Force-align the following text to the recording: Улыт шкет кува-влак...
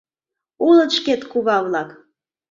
Улыт 0.67 0.91
шкет 0.97 1.21
кува-влак... 1.31 1.89